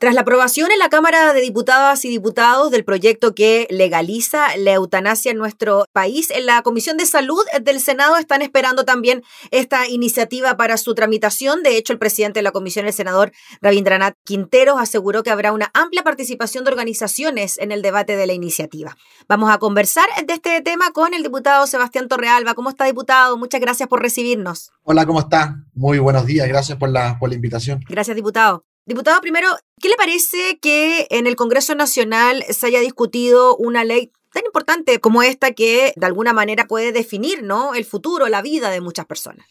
[0.00, 4.74] Tras la aprobación en la Cámara de Diputadas y Diputados del proyecto que legaliza la
[4.74, 9.88] eutanasia en nuestro país, en la Comisión de Salud del Senado están esperando también esta
[9.88, 11.64] iniciativa para su tramitación.
[11.64, 15.72] De hecho, el presidente de la comisión, el senador Rabindranath Quinteros, aseguró que habrá una
[15.74, 18.96] amplia participación de organizaciones en el debate de la iniciativa.
[19.28, 22.54] Vamos a conversar de este tema con el diputado Sebastián Torrealba.
[22.54, 23.36] ¿Cómo está, diputado?
[23.36, 24.70] Muchas gracias por recibirnos.
[24.84, 25.56] Hola, ¿cómo está?
[25.74, 26.46] Muy buenos días.
[26.46, 27.80] Gracias por la, por la invitación.
[27.88, 28.67] Gracias, diputado.
[28.88, 29.48] Diputado, primero,
[29.82, 34.98] ¿qué le parece que en el Congreso Nacional se haya discutido una ley tan importante
[34.98, 37.74] como esta que de alguna manera puede definir ¿no?
[37.74, 39.46] el futuro, la vida de muchas personas?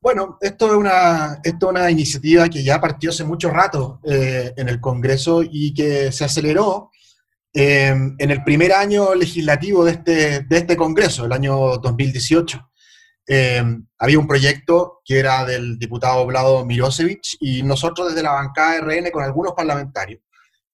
[0.00, 4.54] Bueno, esto es una, esto es una iniciativa que ya partió hace mucho rato eh,
[4.56, 6.90] en el Congreso y que se aceleró
[7.52, 12.69] eh, en el primer año legislativo de este, de este Congreso, el año 2018.
[13.32, 13.62] Eh,
[14.00, 19.08] había un proyecto que era del diputado Vlado Mirosevich y nosotros desde la bancada RN
[19.12, 20.20] con algunos parlamentarios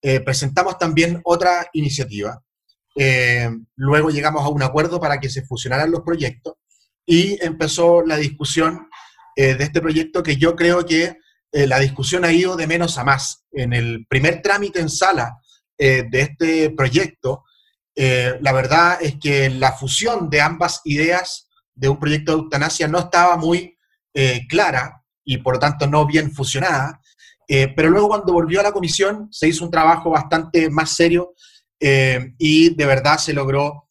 [0.01, 2.42] eh, presentamos también otra iniciativa.
[2.96, 6.54] Eh, luego llegamos a un acuerdo para que se fusionaran los proyectos
[7.04, 8.88] y empezó la discusión
[9.37, 11.18] de este proyecto que yo creo que
[11.52, 13.45] la discusión ha ido de menos a más.
[13.52, 15.37] En el primer trámite en sala
[15.76, 17.45] de este proyecto,
[17.95, 21.46] la verdad es que la fusión de ambas ideas
[21.77, 23.79] de un proyecto de eutanasia no estaba muy
[24.15, 27.01] eh, clara y por lo tanto no bien fusionada,
[27.46, 31.35] eh, pero luego cuando volvió a la comisión se hizo un trabajo bastante más serio
[31.79, 33.85] eh, y de verdad se logró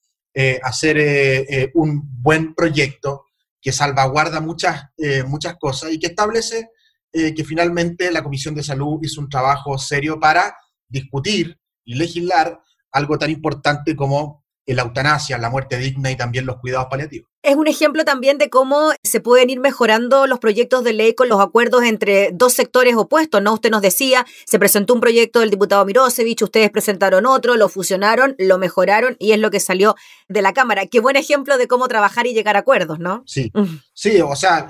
[0.64, 3.28] hacer un buen proyecto
[3.62, 4.84] que salvaguarda muchas,
[5.28, 6.72] muchas cosas y que establece
[7.14, 10.54] que finalmente la Comisión de Salud hizo un trabajo serio para
[10.90, 12.60] discutir y legislar
[12.92, 17.30] algo tan importante como la eutanasia, la muerte digna y también los cuidados paliativos.
[17.46, 21.30] Es un ejemplo también de cómo se pueden ir mejorando los proyectos de ley con
[21.30, 23.54] los acuerdos entre dos sectores opuestos, ¿no?
[23.54, 28.36] Usted nos decía, se presentó un proyecto del diputado Mirosevich, ustedes presentaron otro, lo fusionaron,
[28.40, 29.96] lo mejoraron y es lo que salió
[30.28, 30.88] de la Cámara.
[30.88, 33.22] Qué buen ejemplo de cómo trabajar y llegar a acuerdos, ¿no?
[33.28, 33.52] Sí,
[33.94, 34.68] sí, o sea,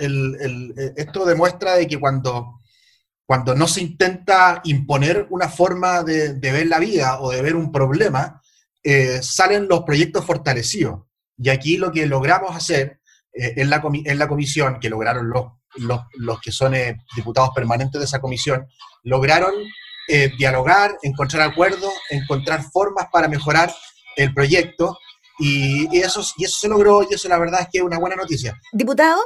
[0.98, 2.60] esto demuestra de que cuando,
[3.26, 7.56] cuando no se intenta imponer una forma de, de ver la vida o de ver
[7.56, 8.42] un problema,
[8.84, 11.00] eh, salen los proyectos fortalecidos.
[11.38, 13.00] Y aquí lo que logramos hacer
[13.34, 15.46] eh, en, la comisión, que lograron los,
[16.18, 18.68] los, que son eh, diputados permanentes de esa comisión,
[19.04, 19.54] lograron
[20.38, 23.74] dialogar, encontrar acuerdos, encontrar formas para mejorar
[24.16, 25.00] el proyecto.
[25.40, 28.16] Y, eso, y eso se logró y eso la verdad es que es una buena
[28.16, 28.54] noticia.
[28.72, 29.20] Diputado,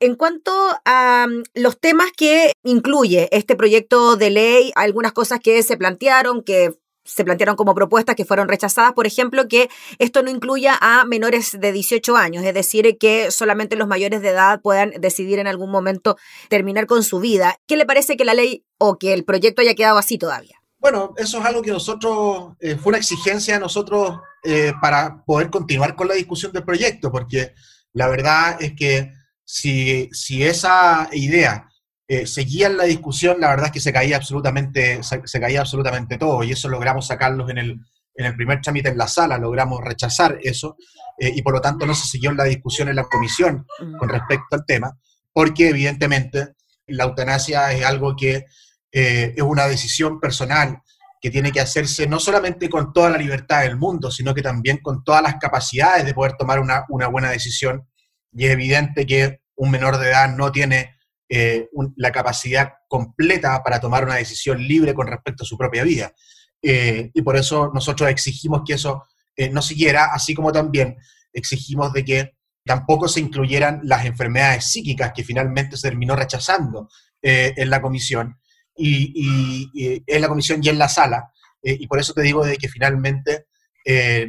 [0.00, 0.52] en cuanto
[0.84, 6.42] a mm, los temas que incluye este proyecto de ley, algunas cosas que se plantearon,
[6.42, 11.04] que se plantearon como propuestas que fueron rechazadas, por ejemplo, que esto no incluya a
[11.04, 15.46] menores de 18 años, es decir, que solamente los mayores de edad puedan decidir en
[15.46, 16.16] algún momento
[16.48, 17.58] terminar con su vida.
[17.66, 20.60] ¿Qué le parece que la ley o que el proyecto haya quedado así todavía?
[20.78, 25.48] Bueno, eso es algo que nosotros, eh, fue una exigencia de nosotros eh, para poder
[25.50, 27.54] continuar con la discusión del proyecto, porque
[27.92, 29.10] la verdad es que
[29.44, 31.68] si, si esa idea
[32.14, 36.44] eh, seguían la discusión, la verdad es que se caía absolutamente, se, caía absolutamente todo,
[36.44, 37.80] y eso logramos sacarlos en el,
[38.14, 40.76] en el primer trámite en la sala, logramos rechazar eso,
[41.18, 43.66] eh, y por lo tanto no se siguió la discusión en la comisión
[43.98, 44.96] con respecto al tema,
[45.32, 46.54] porque evidentemente
[46.86, 48.44] la eutanasia es algo que
[48.92, 50.78] eh, es una decisión personal
[51.20, 54.78] que tiene que hacerse no solamente con toda la libertad del mundo, sino que también
[54.78, 57.88] con todas las capacidades de poder tomar una, una buena decisión,
[58.32, 60.93] y es evidente que un menor de edad no tiene
[61.26, 66.12] eh, la capacidad completa para tomar una decisión libre con respecto a su propia vida.
[66.60, 70.96] Eh, y por eso nosotros exigimos que eso eh, no siguiera, así como también
[71.32, 72.32] exigimos de que
[72.64, 76.88] tampoco se incluyeran las enfermedades psíquicas que finalmente se terminó rechazando
[77.26, 78.38] en la comisión
[78.76, 81.30] y, en la comisión y en la sala.
[81.62, 83.46] y por eso te digo de que finalmente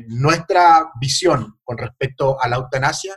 [0.08, 3.16] nuestra visión con respecto a la eutanasia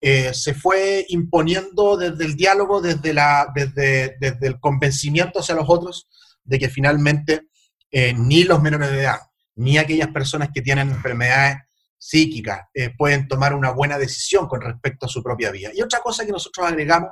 [0.00, 5.64] eh, se fue imponiendo desde el diálogo, desde, la, desde, desde, el convencimiento hacia los
[5.68, 6.08] otros
[6.44, 7.48] de que finalmente
[7.90, 9.18] eh, ni los menores de edad,
[9.56, 11.58] ni aquellas personas que tienen enfermedades
[11.98, 15.70] psíquicas eh, pueden tomar una buena decisión con respecto a su propia vida.
[15.74, 17.10] Y otra cosa que nosotros agregamos,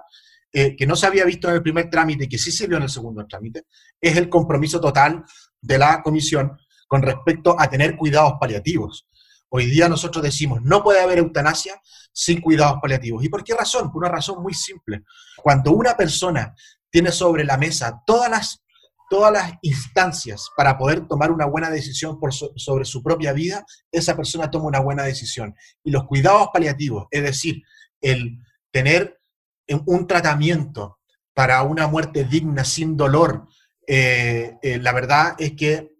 [0.52, 2.84] que no se había visto en el primer trámite y que sí se vio en
[2.84, 3.64] el segundo trámite,
[4.00, 5.22] es el compromiso total
[5.60, 6.56] de la comisión
[6.88, 9.06] con respecto a tener cuidados paliativos.
[9.48, 11.80] Hoy día nosotros decimos, no puede haber eutanasia
[12.12, 13.24] sin cuidados paliativos.
[13.24, 13.92] ¿Y por qué razón?
[13.92, 15.04] Por una razón muy simple.
[15.42, 16.54] Cuando una persona
[16.90, 18.64] tiene sobre la mesa todas las,
[19.08, 22.18] todas las instancias para poder tomar una buena decisión
[22.56, 25.54] sobre su propia vida, esa persona toma una buena decisión.
[25.84, 27.62] Y los cuidados paliativos, es decir,
[28.00, 28.38] el
[28.72, 29.20] tener
[29.68, 30.98] un tratamiento
[31.34, 33.46] para una muerte digna, sin dolor,
[33.86, 35.95] la verdad es que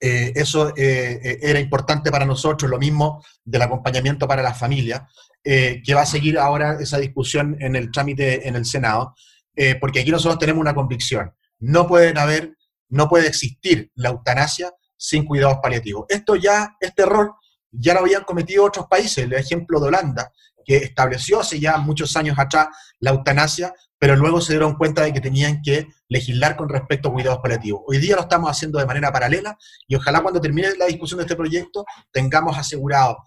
[0.00, 5.02] eso era importante para nosotros, lo mismo del acompañamiento para las familias,
[5.42, 9.14] que va a seguir ahora esa discusión en el trámite en el Senado,
[9.80, 12.56] porque aquí nosotros tenemos una convicción, no pueden haber,
[12.88, 16.06] no puede existir la eutanasia sin cuidados paliativos.
[16.08, 17.34] Esto ya, este error
[17.70, 20.32] ya lo habían cometido otros países, el ejemplo de Holanda,
[20.64, 22.68] que estableció hace ya muchos años atrás
[23.00, 27.12] la eutanasia, pero luego se dieron cuenta de que tenían que legislar con respecto a
[27.12, 27.82] cuidados paliativos.
[27.86, 29.56] Hoy día lo estamos haciendo de manera paralela
[29.86, 33.18] y ojalá cuando termine la discusión de este proyecto tengamos asegurado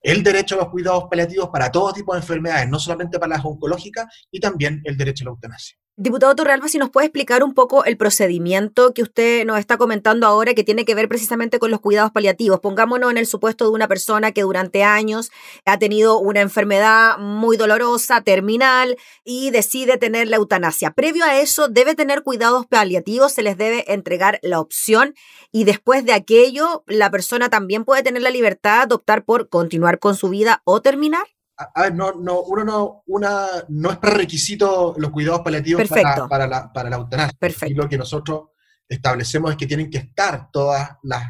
[0.00, 3.44] el derecho a los cuidados paliativos para todo tipo de enfermedades, no solamente para las
[3.44, 5.76] oncológicas, y también el derecho a la eutanasia.
[6.00, 10.28] Diputado Torrealba, si nos puede explicar un poco el procedimiento que usted nos está comentando
[10.28, 12.60] ahora que tiene que ver precisamente con los cuidados paliativos.
[12.60, 15.32] Pongámonos en el supuesto de una persona que durante años
[15.64, 20.92] ha tenido una enfermedad muy dolorosa, terminal, y decide tener la eutanasia.
[20.92, 25.16] Previo a eso, debe tener cuidados paliativos, se les debe entregar la opción
[25.50, 29.98] y después de aquello, la persona también puede tener la libertad de optar por continuar
[29.98, 31.26] con su vida o terminar
[31.58, 36.46] a ver, no, no, uno no, una, no es prerequisito los cuidados paliativos para, para,
[36.46, 37.36] la, para la eutanasia.
[37.38, 37.72] Perfecto.
[37.72, 38.50] Y lo que nosotros
[38.88, 41.24] establecemos es que tienen que estar todas las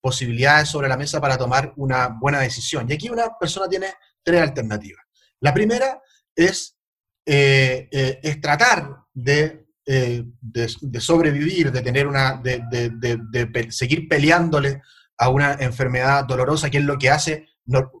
[0.00, 2.86] posibilidades sobre la mesa para tomar una buena decisión.
[2.88, 3.86] Y aquí una persona tiene
[4.22, 5.02] tres alternativas.
[5.40, 6.00] La primera
[6.34, 6.76] es,
[7.24, 14.08] eh, eh, es tratar de, eh, de, de, sobrevivir, de tener una, de, de seguir
[14.08, 14.82] peleándole
[15.16, 17.48] a una enfermedad dolorosa, que es lo que hace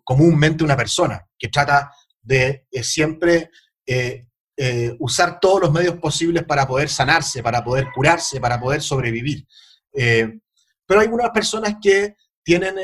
[0.04, 1.90] comúnmente una persona, que trata
[2.22, 3.50] de eh, siempre
[3.86, 4.26] eh,
[4.56, 9.46] eh, usar todos los medios posibles para poder sanarse, para poder curarse, para poder sobrevivir.
[9.92, 12.74] pero hay unas personas que tienen,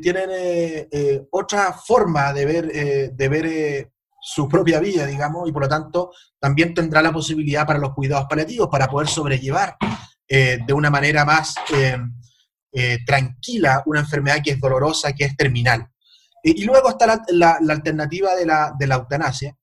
[0.00, 0.30] tienen
[1.30, 6.72] otra forma de ver, de ver su propia vida, digamos, y por lo tanto también
[6.72, 9.76] tendrá la posibilidad para los cuidados paliativos, para poder sobrellevar
[10.28, 11.54] de una manera más
[13.04, 15.90] tranquila una enfermedad que es dolorosa, que es terminal.
[16.42, 19.56] Y, luego está la, alternativa de la, eutanasia,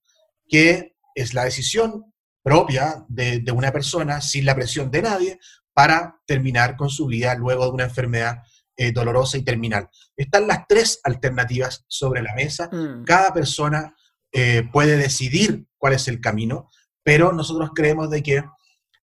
[0.48, 2.12] que es la decisión
[2.42, 5.38] propia de, una persona sin la presión de nadie
[5.72, 8.42] para terminar con su vida luego de una enfermedad
[8.76, 9.88] eh, dolorosa y terminal.
[10.16, 12.68] Están las tres alternativas sobre la mesa.
[12.70, 13.04] Mm.
[13.04, 13.94] Cada persona
[14.32, 16.68] eh, puede decidir cuál es el camino,
[17.02, 18.44] pero nosotros creemos de que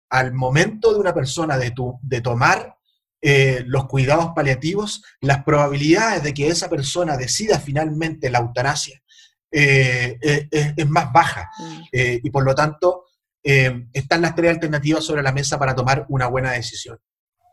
[0.09, 2.78] al momento de una persona de, tu, de tomar
[3.21, 9.01] eh, los cuidados paliativos, las probabilidades de que esa persona decida finalmente la eutanasia
[9.51, 11.49] eh, eh, es, más baja.
[11.59, 11.81] Mm.
[11.91, 13.05] y por lo tanto,
[13.41, 16.99] están las tres alternativas sobre la mesa para tomar una buena decisión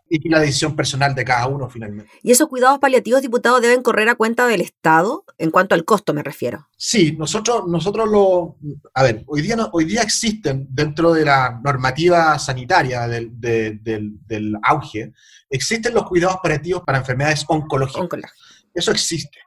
[0.08, 2.10] y la decisión personal de cada uno finalmente.
[2.22, 5.24] ¿Y esos cuidados paliativos, diputados, deben correr a cuenta del Estado?
[5.38, 6.68] En cuanto al costo me refiero.
[6.76, 8.56] Sí, nosotros, nosotros lo...
[8.94, 15.12] A ver, hoy día, hoy día existen dentro de la normativa sanitaria del, del, auge,
[15.50, 18.32] existen los cuidados paliativos para enfermedades oncológicas.
[18.72, 19.38] Eso existe.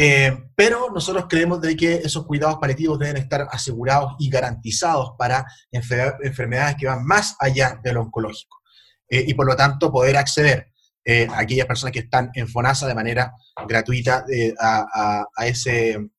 [0.00, 5.44] Eh, pero nosotros creemos de que esos cuidados paliativos deben estar asegurados y garantizados para
[5.72, 8.57] enfermedades que van más allá de lo oncológico.
[9.08, 10.70] Eh, y por lo tanto poder acceder
[11.04, 13.32] eh, a aquellas personas que están en FONASA de manera
[13.66, 16.10] gratuita eh, a, ese,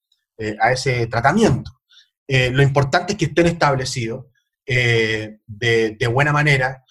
[0.60, 1.72] a ese tratamiento.
[2.28, 4.26] lo importante es que estén establecidos
[4.66, 6.84] de, buena manera,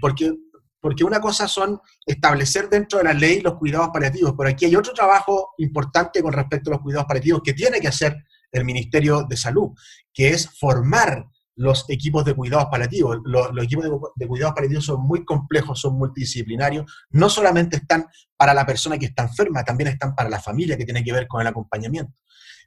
[0.00, 0.32] porque,
[0.80, 4.76] porque una cosa son establecer dentro de la ley los cuidados paliativos, pero aquí hay
[4.76, 8.16] otro trabajo importante con respecto a los cuidados paliativos que tiene que hacer
[8.52, 9.70] el Ministerio de Salud,
[10.12, 13.18] que es formar los equipos de cuidados paliativos.
[13.24, 13.84] Los, equipos
[14.16, 16.90] de, cuidados paliativos son muy complejos, son multidisciplinarios.
[17.10, 18.06] No solamente están
[18.36, 21.26] para la persona que está enferma, también están para la familia que tiene que ver
[21.26, 22.14] con el acompañamiento.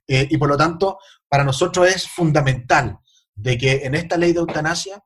[0.07, 2.99] Eh, y por lo tanto, para nosotros es fundamental
[3.33, 5.03] de que en esta ley de eutanasia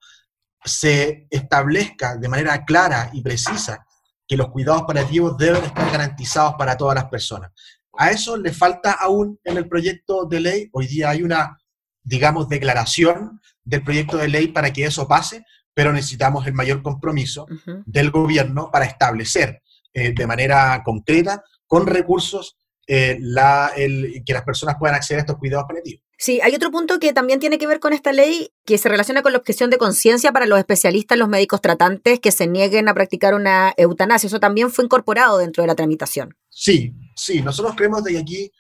[0.64, 3.86] se establezca de manera clara y precisa
[4.28, 7.52] que los cuidados paliativos deben estar garantizados para todas las personas.
[7.98, 10.70] A eso le falta aún en el proyecto de ley.
[10.74, 11.58] Hoy día hay una,
[12.04, 17.46] digamos, declaración del proyecto de ley para que eso pase, pero necesitamos el mayor compromiso
[17.86, 19.62] del gobierno para establecer
[19.94, 22.58] eh, de manera concreta, con recursos,
[22.88, 26.04] eh, la, el, que las personas puedan acceder a estos cuidados paliativos.
[26.18, 29.22] Sí, hay otro punto que también tiene que ver con esta ley que se relaciona
[29.22, 32.94] con la objeción de conciencia para los especialistas, los médicos tratantes que se nieguen a
[32.94, 34.28] practicar una eutanasia.
[34.28, 36.36] Eso también fue incorporado dentro de la tramitación.
[36.50, 38.52] Sí, sí, nosotros creemos de que aquí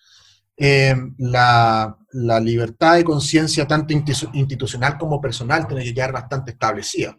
[0.56, 7.18] eh, la, libertad de conciencia, tanto institucional como personal, tiene que quedar bastante establecida.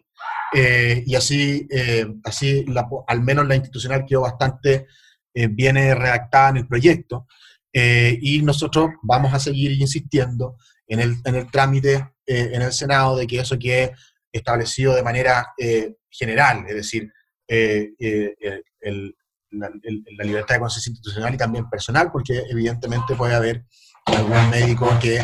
[0.53, 2.65] Eh, y así, eh, así
[3.07, 4.87] al menos la institucional quedó bastante
[5.33, 7.27] bien redactada en el proyecto.
[7.73, 10.57] y nosotros vamos a seguir insistiendo
[10.87, 13.93] en el, en el trámite en el Senado de que eso quede
[14.31, 15.47] establecido de manera
[16.09, 17.09] general, es decir,
[19.51, 19.69] la,
[20.23, 23.65] libertad de conciencia institucional y también personal, porque evidentemente puede haber
[24.15, 25.21] algún médico que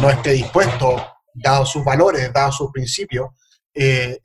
[0.00, 1.04] no esté dispuesto,
[1.34, 3.28] dado sus valores, dado sus principios,
[3.72, 4.20] el,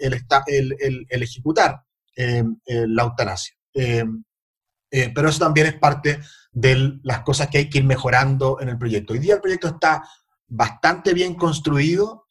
[0.47, 1.81] el, el, ejecutar
[2.15, 3.55] la eutanasia.
[3.71, 6.19] pero eso también es parte
[6.51, 9.13] de las cosas que hay que ir mejorando en el proyecto.
[9.13, 10.03] Hoy día el proyecto está
[10.47, 12.25] bastante bien construido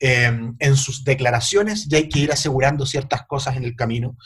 [0.00, 4.16] em, en sus declaraciones y hay que ir asegurando ciertas cosas en el camino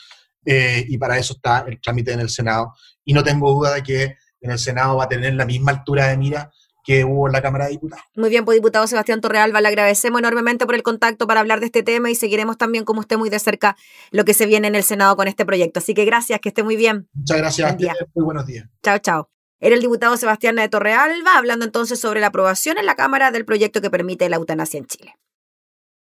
[0.45, 2.73] eh, y para eso está el trámite en el Senado
[3.05, 6.07] y no tengo duda de que en el Senado va a tener la misma altura
[6.07, 6.51] de mira
[6.83, 8.03] que hubo en la Cámara de Diputados.
[8.15, 11.67] Muy bien, pues diputado Sebastián Torrealba, le agradecemos enormemente por el contacto para hablar de
[11.67, 13.75] este tema y seguiremos también como usted muy de cerca
[14.11, 15.79] lo que se viene en el Senado con este proyecto.
[15.79, 17.07] Así que gracias, que esté muy bien.
[17.13, 17.77] Muchas gracias,
[18.13, 18.67] muy buenos días.
[18.83, 19.29] Chao, chao.
[19.59, 23.45] Era el diputado Sebastián de Torrealba hablando entonces sobre la aprobación en la Cámara del
[23.45, 25.15] proyecto que permite la eutanasia en Chile.